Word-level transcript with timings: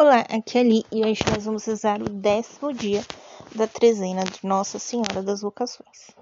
Olá, 0.00 0.20
aqui 0.30 0.56
é 0.56 0.60
Ali 0.60 0.84
e 0.92 1.04
hoje 1.04 1.24
nós 1.28 1.44
vamos 1.44 1.64
rezar 1.64 2.00
o 2.00 2.08
décimo 2.08 2.72
dia 2.72 3.04
da 3.52 3.66
trezena 3.66 4.22
de 4.22 4.46
Nossa 4.46 4.78
Senhora 4.78 5.20
das 5.24 5.40
Vocações. 5.40 6.12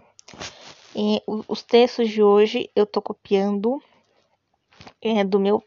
E 0.95 1.23
os 1.47 1.63
textos 1.63 2.09
de 2.09 2.23
hoje 2.23 2.71
eu 2.75 2.87
tô 2.87 3.03
copiando 3.03 3.79
é, 5.03 5.23
do 5.23 5.39
meu 5.39 5.63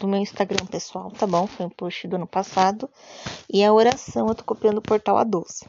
do 0.00 0.08
meu 0.08 0.18
Instagram 0.18 0.66
pessoal, 0.66 1.12
tá 1.12 1.28
bom? 1.28 1.46
Foi 1.46 1.64
um 1.64 1.70
post 1.70 2.08
do 2.08 2.16
ano 2.16 2.26
passado. 2.26 2.90
E 3.48 3.62
a 3.62 3.72
oração 3.72 4.26
eu 4.26 4.34
tô 4.34 4.42
copiando 4.42 4.78
o 4.78 4.82
portal 4.82 5.14
A12. 5.24 5.64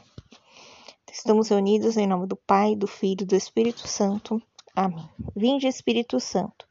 Estamos 1.12 1.50
reunidos 1.50 1.96
em 1.96 2.08
nome 2.08 2.26
do 2.26 2.34
Pai, 2.34 2.74
do 2.74 2.88
Filho 2.88 3.22
e 3.22 3.26
do 3.26 3.36
Espírito 3.36 3.86
Santo. 3.86 4.42
Amém. 4.74 5.08
Vinde, 5.36 5.68
Espírito 5.68 6.18
Santo, 6.18 6.66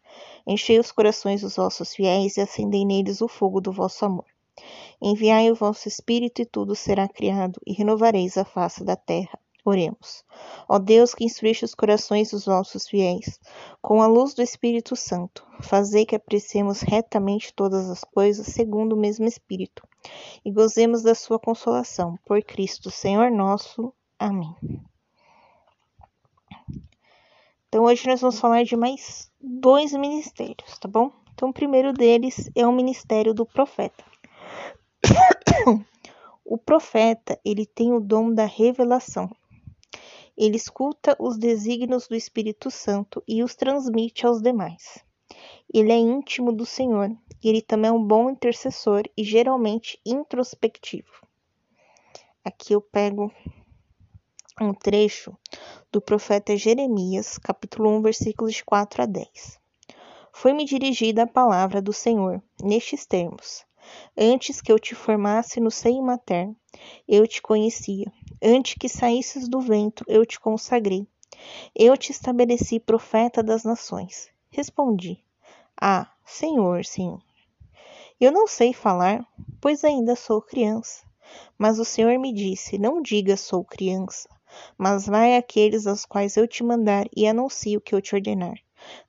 enchei 0.45 0.77
os 0.77 0.91
corações 0.91 1.39
dos 1.39 1.55
vossos 1.55 1.95
fiéis 1.95 2.35
e 2.35 2.41
acendei 2.41 2.83
neles 2.83 3.21
o 3.21 3.29
fogo 3.29 3.61
do 3.61 3.71
vosso 3.71 4.03
amor. 4.03 4.34
Enviai 5.01 5.51
o 5.51 5.55
vosso 5.55 5.87
Espírito 5.87 6.41
e 6.41 6.45
tudo 6.45 6.75
será 6.75 7.07
criado, 7.07 7.59
e 7.65 7.73
renovareis 7.73 8.37
a 8.37 8.45
face 8.45 8.83
da 8.83 8.95
terra. 8.95 9.39
Oremos. 9.65 10.23
Ó 10.69 10.77
Deus 10.77 11.15
que 11.15 11.25
instruíste 11.25 11.65
os 11.65 11.73
corações 11.73 12.29
dos 12.29 12.45
vossos 12.45 12.87
fiéis, 12.87 13.39
com 13.81 13.99
a 13.99 14.05
luz 14.05 14.35
do 14.35 14.43
Espírito 14.43 14.95
Santo, 14.95 15.43
fazei 15.59 16.05
que 16.05 16.15
apreciemos 16.15 16.81
retamente 16.81 17.51
todas 17.51 17.89
as 17.89 18.03
coisas 18.03 18.45
segundo 18.45 18.93
o 18.93 18.99
mesmo 18.99 19.25
Espírito, 19.25 19.81
e 20.45 20.51
gozemos 20.51 21.01
da 21.01 21.15
sua 21.15 21.39
consolação. 21.39 22.15
Por 22.25 22.43
Cristo, 22.43 22.91
Senhor 22.91 23.31
nosso. 23.31 23.91
Amém. 24.19 24.55
Então 27.67 27.85
hoje 27.85 28.07
nós 28.07 28.21
vamos 28.21 28.39
falar 28.39 28.63
de 28.63 28.77
mais 28.77 29.29
dois 29.41 29.91
ministérios, 29.93 30.77
tá 30.79 30.87
bom? 30.87 31.11
Então 31.33 31.49
o 31.49 31.53
primeiro 31.53 31.91
deles 31.91 32.49
é 32.55 32.65
o 32.65 32.71
ministério 32.71 33.33
do 33.33 33.45
profeta. 33.45 34.05
O 36.47 36.59
profeta, 36.59 37.39
ele 37.43 37.65
tem 37.65 37.91
o 37.91 37.99
dom 37.99 38.31
da 38.31 38.45
revelação. 38.45 39.29
Ele 40.37 40.57
escuta 40.57 41.15
os 41.19 41.37
desígnios 41.37 42.07
do 42.07 42.15
Espírito 42.15 42.69
Santo 42.69 43.23
e 43.27 43.41
os 43.41 43.55
transmite 43.55 44.27
aos 44.27 44.41
demais. 44.41 45.03
Ele 45.73 45.91
é 45.91 45.97
íntimo 45.97 46.51
do 46.51 46.65
Senhor 46.65 47.09
e 47.43 47.49
ele 47.49 47.61
também 47.61 47.89
é 47.89 47.91
um 47.91 48.03
bom 48.03 48.29
intercessor 48.29 49.03
e 49.17 49.23
geralmente 49.23 49.99
introspectivo. 50.05 51.25
Aqui 52.43 52.73
eu 52.73 52.81
pego 52.81 53.33
um 54.61 54.73
trecho 54.73 55.35
do 55.91 55.99
profeta 55.99 56.55
Jeremias, 56.55 57.37
capítulo 57.37 57.89
1, 57.97 58.01
versículos 58.01 58.53
de 58.53 58.63
4 58.63 59.01
a 59.01 59.05
10. 59.05 59.59
Foi-me 60.31 60.63
dirigida 60.63 61.23
a 61.23 61.27
palavra 61.27 61.81
do 61.81 61.91
Senhor 61.91 62.41
nestes 62.61 63.05
termos: 63.05 63.65
Antes 64.17 64.61
que 64.61 64.71
eu 64.71 64.79
te 64.79 64.95
formasse 64.95 65.59
no 65.59 65.69
seio 65.69 66.01
materno, 66.01 66.55
eu 67.07 67.27
te 67.27 67.41
conhecia. 67.41 68.11
Antes 68.41 68.75
que 68.79 68.89
saísses 68.89 69.47
do 69.47 69.59
ventre, 69.59 70.05
eu 70.07 70.25
te 70.25 70.39
consagrei. 70.39 71.07
Eu 71.75 71.97
te 71.97 72.11
estabeleci 72.11 72.79
profeta 72.79 73.43
das 73.43 73.63
nações. 73.63 74.29
Respondi: 74.49 75.23
Ah, 75.79 76.09
Senhor, 76.25 76.85
Senhor. 76.85 77.21
Eu 78.19 78.31
não 78.31 78.47
sei 78.47 78.73
falar, 78.73 79.27
pois 79.59 79.83
ainda 79.83 80.15
sou 80.15 80.41
criança. 80.41 81.03
Mas 81.57 81.79
o 81.79 81.85
Senhor 81.85 82.17
me 82.17 82.33
disse: 82.33 82.77
Não 82.77 83.01
diga 83.01 83.35
sou 83.35 83.63
criança, 83.63 84.29
mas 84.77 85.05
vai 85.05 85.35
àqueles 85.35 85.87
aos 85.87 86.05
quais 86.05 86.37
eu 86.37 86.47
te 86.47 86.63
mandar 86.63 87.07
e 87.15 87.27
anuncie 87.27 87.75
o 87.75 87.81
que 87.81 87.93
eu 87.93 88.01
te 88.01 88.15
ordenar. 88.15 88.55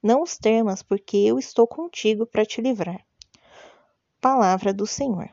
Não 0.02 0.22
os 0.22 0.36
temas, 0.38 0.82
porque 0.82 1.16
eu 1.18 1.38
estou 1.38 1.66
contigo 1.66 2.26
para 2.26 2.46
te 2.46 2.60
livrar. 2.60 3.04
Palavra 4.20 4.72
do 4.72 4.86
Senhor. 4.86 5.28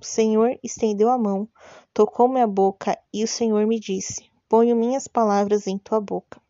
O 0.00 0.04
Senhor 0.04 0.56
estendeu 0.62 1.10
a 1.10 1.18
mão, 1.18 1.48
tocou 1.92 2.28
minha 2.28 2.46
boca 2.46 2.96
e 3.12 3.24
o 3.24 3.28
Senhor 3.28 3.66
me 3.66 3.78
disse: 3.80 4.30
Ponho 4.48 4.76
minhas 4.76 5.08
palavras 5.08 5.66
em 5.66 5.76
tua 5.76 6.00
boca. 6.00 6.40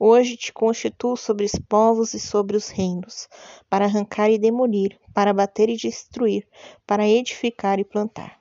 Hoje 0.00 0.36
te 0.36 0.52
constituo 0.52 1.16
sobre 1.16 1.46
os 1.46 1.52
povos 1.68 2.12
e 2.12 2.18
sobre 2.18 2.56
os 2.56 2.68
reinos, 2.68 3.28
para 3.70 3.84
arrancar 3.84 4.30
e 4.30 4.38
demolir, 4.38 4.98
para 5.14 5.32
bater 5.32 5.68
e 5.68 5.76
destruir, 5.76 6.46
para 6.84 7.08
edificar 7.08 7.78
e 7.78 7.84
plantar. 7.84 8.40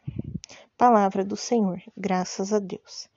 Palavra 0.75 1.23
do 1.23 1.37
Senhor, 1.37 1.79
graças 1.95 2.51
a 2.51 2.57
Deus. 2.57 3.07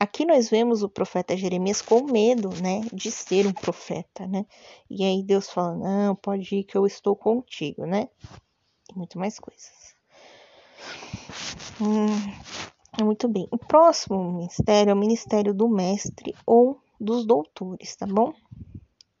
Aqui 0.00 0.24
nós 0.24 0.48
vemos 0.48 0.82
o 0.82 0.88
profeta 0.88 1.36
Jeremias 1.36 1.82
com 1.82 2.02
medo, 2.02 2.48
né, 2.62 2.80
de 2.92 3.10
ser 3.10 3.46
um 3.46 3.52
profeta, 3.52 4.26
né? 4.26 4.46
E 4.88 5.04
aí 5.04 5.22
Deus 5.22 5.50
fala: 5.50 5.74
"Não, 5.76 6.16
pode 6.16 6.56
ir 6.56 6.64
que 6.64 6.76
eu 6.76 6.86
estou 6.86 7.14
contigo", 7.14 7.84
né? 7.84 8.08
Muito 8.96 9.18
mais 9.18 9.38
coisas. 9.38 9.94
Hum, 11.80 12.06
muito 13.04 13.28
bem. 13.28 13.46
O 13.50 13.58
próximo 13.58 14.32
ministério 14.32 14.90
é 14.90 14.94
o 14.94 14.96
ministério 14.96 15.52
do 15.52 15.68
mestre 15.68 16.34
ou 16.46 16.80
dos 16.98 17.26
doutores, 17.26 17.94
tá 17.94 18.06
bom? 18.06 18.32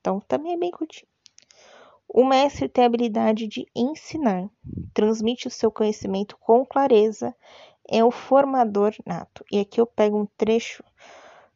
Então, 0.00 0.20
também 0.20 0.54
é 0.54 0.56
bem 0.56 0.70
curtinho. 0.70 1.08
O 2.08 2.24
mestre 2.24 2.68
tem 2.68 2.84
a 2.84 2.86
habilidade 2.86 3.46
de 3.46 3.66
ensinar, 3.74 4.48
transmite 4.94 5.48
o 5.48 5.50
seu 5.50 5.70
conhecimento 5.70 6.38
com 6.38 6.64
clareza, 6.64 7.34
é 7.88 8.04
o 8.04 8.10
formador 8.10 8.94
nato. 9.04 9.44
E 9.50 9.60
aqui 9.60 9.80
eu 9.80 9.86
pego 9.86 10.18
um 10.18 10.26
trecho 10.36 10.82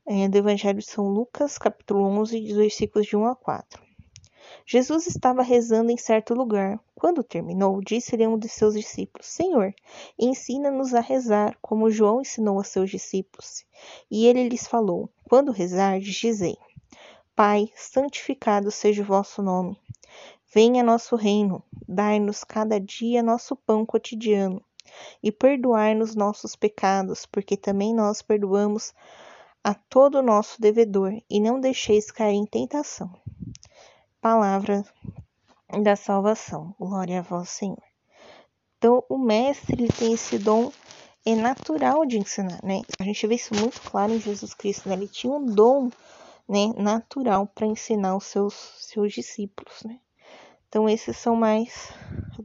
é, 0.06 0.28
do 0.28 0.37
Evangelho 0.37 0.78
de 0.78 0.87
São 0.87 1.08
Lucas, 1.08 1.56
capítulo 1.56 2.04
11, 2.04 2.52
versículos 2.52 3.06
de 3.06 3.16
1 3.16 3.26
a 3.26 3.37
4. 3.37 3.89
Jesus 4.72 5.08
estava 5.08 5.42
rezando 5.42 5.91
em 5.91 5.97
certo 5.97 6.32
lugar. 6.32 6.78
Quando 6.94 7.25
terminou, 7.25 7.81
disse-lhe 7.81 8.25
um 8.25 8.38
de 8.38 8.48
seus 8.48 8.75
discípulos: 8.75 9.26
Senhor, 9.26 9.75
ensina-nos 10.16 10.94
a 10.94 11.00
rezar, 11.00 11.58
como 11.60 11.91
João 11.91 12.20
ensinou 12.20 12.60
a 12.60 12.62
seus 12.62 12.88
discípulos. 12.88 13.64
E 14.08 14.28
ele 14.28 14.48
lhes 14.48 14.69
falou: 14.69 15.10
Quando 15.28 15.50
rezardes, 15.50 16.14
dizei: 16.14 16.56
Pai, 17.34 17.69
santificado 17.75 18.70
seja 18.70 19.03
o 19.03 19.04
vosso 19.04 19.42
nome. 19.42 19.76
Venha 20.54 20.84
nosso 20.84 21.16
reino, 21.16 21.64
dai-nos 21.88 22.44
cada 22.44 22.78
dia 22.78 23.25
nosso 23.25 23.56
pão 23.56 23.84
cotidiano, 23.84 24.62
e 25.20 25.32
perdoai-nos 25.32 26.14
nossos 26.14 26.54
pecados, 26.54 27.26
porque 27.26 27.56
também 27.56 27.92
nós 27.92 28.22
perdoamos 28.22 28.94
a 29.64 29.75
todo 29.75 30.20
o 30.20 30.22
nosso 30.22 30.60
devedor, 30.60 31.20
e 31.28 31.41
não 31.41 31.58
deixeis 31.58 32.12
cair 32.12 32.37
em 32.37 32.47
tentação 32.47 33.10
palavra 34.20 34.84
da 35.82 35.97
salvação. 35.97 36.75
Glória 36.78 37.20
a 37.20 37.22
vós, 37.22 37.48
Senhor. 37.48 37.82
Então, 38.76 39.03
o 39.08 39.19
mestre 39.19 39.82
ele 39.82 39.92
tem 39.92 40.12
esse 40.12 40.38
dom 40.38 40.70
é 41.25 41.34
natural 41.34 42.06
de 42.06 42.19
ensinar, 42.19 42.60
né? 42.62 42.81
A 42.98 43.04
gente 43.04 43.26
vê 43.26 43.34
isso 43.34 43.54
muito 43.54 43.81
claro 43.82 44.12
em 44.12 44.20
Jesus 44.20 44.54
Cristo, 44.54 44.88
né? 44.88 44.94
Ele 44.94 45.08
tinha 45.08 45.32
um 45.32 45.44
dom, 45.44 45.91
né, 46.48 46.72
natural 46.76 47.47
para 47.47 47.66
ensinar 47.66 48.16
os 48.16 48.25
seus 48.25 48.54
seus 48.81 49.12
discípulos, 49.12 49.82
né? 49.84 50.00
Então, 50.69 50.88
esses 50.88 51.16
são 51.16 51.37
mais 51.37 51.92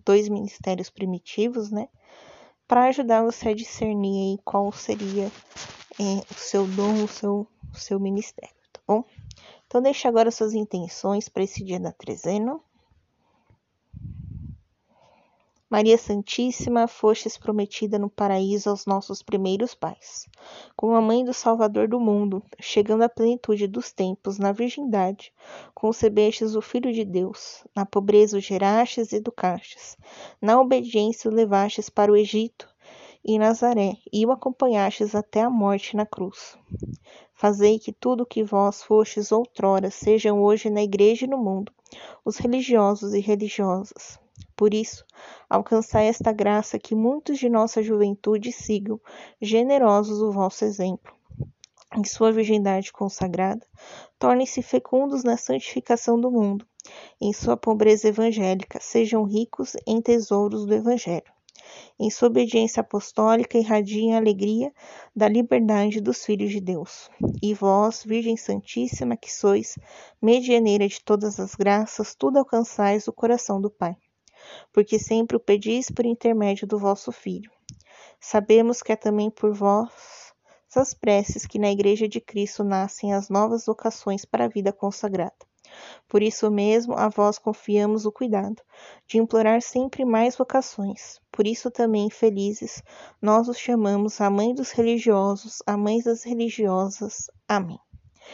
dois 0.03 0.27
ministérios 0.27 0.89
primitivos, 0.89 1.71
né? 1.71 1.87
Para 2.67 2.85
ajudar 2.85 3.23
você 3.23 3.49
a 3.49 3.55
discernir 3.55 4.33
aí 4.33 4.39
qual 4.43 4.71
seria 4.71 5.31
é, 5.99 6.03
o 6.29 6.33
seu 6.33 6.67
dom, 6.67 7.03
o 7.03 7.07
seu, 7.07 7.47
o 7.71 7.77
seu 7.77 7.99
ministério, 7.99 8.55
tá 8.73 8.81
bom? 8.87 9.03
Então, 9.75 9.83
deixe 9.83 10.07
agora 10.07 10.31
suas 10.31 10.53
intenções 10.53 11.27
para 11.27 11.43
esse 11.43 11.61
dia 11.61 11.77
da 11.77 11.91
trezena. 11.91 12.57
Maria 15.69 15.97
Santíssima, 15.97 16.87
fostes 16.87 17.37
prometida 17.37 17.99
no 17.99 18.09
paraíso 18.09 18.69
aos 18.69 18.85
nossos 18.85 19.21
primeiros 19.21 19.75
pais. 19.75 20.29
Como 20.77 20.95
a 20.95 21.01
mãe 21.01 21.25
do 21.25 21.33
Salvador 21.33 21.89
do 21.89 21.99
mundo, 21.99 22.41
chegando 22.57 23.01
à 23.01 23.09
plenitude 23.09 23.67
dos 23.67 23.91
tempos, 23.91 24.39
na 24.39 24.53
virgindade, 24.53 25.33
concebestes 25.73 26.55
o 26.55 26.61
Filho 26.61 26.93
de 26.93 27.03
Deus. 27.03 27.67
Na 27.75 27.85
pobreza 27.85 28.37
o 28.37 28.39
gerastes 28.39 29.11
e 29.11 29.17
educastes. 29.17 29.97
Na 30.41 30.57
obediência 30.57 31.29
o 31.29 31.33
levastes 31.33 31.89
para 31.89 32.09
o 32.09 32.15
Egito 32.15 32.73
e 33.27 33.39
Nazaré, 33.39 33.97
e 34.13 34.23
o 34.23 34.31
acompanhastes 34.31 35.15
até 35.15 35.41
a 35.41 35.49
morte 35.49 35.95
na 35.95 36.05
cruz. 36.05 36.55
Fazei 37.33 37.79
que 37.79 37.91
tudo 37.91 38.23
que 38.23 38.43
vós 38.43 38.83
fostes 38.83 39.31
outrora 39.31 39.89
sejam 39.89 40.43
hoje 40.43 40.69
na 40.69 40.83
igreja 40.83 41.25
e 41.25 41.27
no 41.27 41.39
mundo, 41.39 41.73
os 42.23 42.37
religiosos 42.37 43.15
e 43.15 43.19
religiosas. 43.19 44.19
Por 44.55 44.75
isso, 44.75 45.03
alcançai 45.49 46.05
esta 46.05 46.31
graça 46.31 46.77
que 46.77 46.93
muitos 46.93 47.39
de 47.39 47.49
nossa 47.49 47.81
juventude 47.81 48.51
sigam, 48.51 49.01
generosos 49.41 50.21
o 50.21 50.31
vosso 50.31 50.63
exemplo. 50.63 51.11
Em 51.97 52.03
sua 52.03 52.31
virgindade 52.31 52.93
consagrada, 52.93 53.65
tornem-se 54.19 54.61
fecundos 54.61 55.23
na 55.23 55.35
santificação 55.35 56.19
do 56.21 56.29
mundo. 56.29 56.63
Em 57.19 57.33
sua 57.33 57.57
pobreza 57.57 58.07
evangélica, 58.07 58.79
sejam 58.79 59.23
ricos 59.23 59.75
em 59.87 59.99
tesouros 59.99 60.67
do 60.67 60.75
Evangelho 60.75 61.34
em 61.99 62.09
sua 62.09 62.27
obediência 62.27 62.81
apostólica 62.81 63.57
irradiem 63.57 64.13
a 64.13 64.17
alegria 64.17 64.73
da 65.15 65.27
liberdade 65.27 66.01
dos 66.01 66.25
filhos 66.25 66.51
de 66.51 66.59
Deus. 66.59 67.09
E 67.41 67.53
vós, 67.53 68.03
Virgem 68.03 68.35
Santíssima, 68.35 69.15
que 69.15 69.31
sois 69.31 69.77
medianeira 70.21 70.87
de 70.87 71.01
todas 71.01 71.39
as 71.39 71.55
graças, 71.55 72.15
tudo 72.15 72.37
alcançais 72.37 73.07
o 73.07 73.13
coração 73.13 73.61
do 73.61 73.69
Pai. 73.69 73.95
Porque 74.73 74.99
sempre 74.99 75.37
o 75.37 75.39
pedis 75.39 75.89
por 75.89 76.05
intermédio 76.05 76.67
do 76.67 76.77
vosso 76.77 77.11
Filho. 77.11 77.49
Sabemos 78.19 78.81
que 78.81 78.91
é 78.91 78.95
também 78.95 79.29
por 79.29 79.53
vossas 79.53 80.93
preces 80.99 81.45
que 81.45 81.59
na 81.59 81.71
Igreja 81.71 82.07
de 82.07 82.19
Cristo 82.19 82.63
nascem 82.63 83.13
as 83.13 83.29
novas 83.29 83.65
vocações 83.65 84.25
para 84.25 84.45
a 84.45 84.49
vida 84.49 84.73
consagrada. 84.73 85.35
Por 86.07 86.21
isso 86.23 86.49
mesmo, 86.51 86.93
a 86.93 87.09
vós 87.09 87.37
confiamos 87.37 88.05
o 88.05 88.11
cuidado 88.11 88.61
de 89.07 89.17
implorar 89.17 89.61
sempre 89.61 90.05
mais 90.05 90.35
vocações. 90.35 91.19
Por 91.31 91.45
isso 91.45 91.69
também, 91.71 92.09
felizes, 92.09 92.81
nós 93.21 93.47
os 93.47 93.57
chamamos 93.57 94.21
a 94.21 94.29
Mãe 94.29 94.53
dos 94.53 94.71
religiosos, 94.71 95.61
a 95.65 95.77
Mãe 95.77 96.01
das 96.01 96.23
religiosas. 96.23 97.29
Amém. 97.47 97.84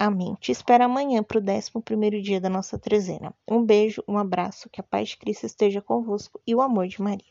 Amém. 0.00 0.36
Te 0.40 0.52
espero 0.52 0.84
amanhã 0.84 1.24
para 1.24 1.40
o 1.40 1.42
11 1.42 2.22
dia 2.22 2.40
da 2.40 2.48
nossa 2.48 2.78
trezena. 2.78 3.34
Um 3.48 3.64
beijo, 3.64 4.00
um 4.06 4.16
abraço, 4.16 4.70
que 4.70 4.80
a 4.80 4.84
paz 4.84 5.08
de 5.08 5.16
Cristo 5.16 5.44
esteja 5.44 5.82
convosco 5.82 6.40
e 6.46 6.54
o 6.54 6.62
amor 6.62 6.86
de 6.86 7.02
Maria. 7.02 7.26